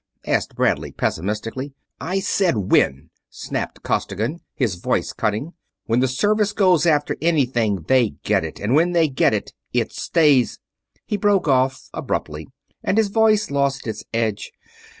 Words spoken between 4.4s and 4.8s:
his